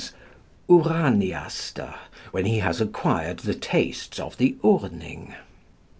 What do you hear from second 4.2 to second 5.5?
the Urning.